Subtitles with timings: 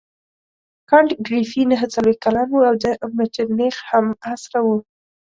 [0.89, 2.85] کانت ګریفي نهه څلوېښت کلن وو او د
[3.17, 4.77] مټرنیخ همعصره وو.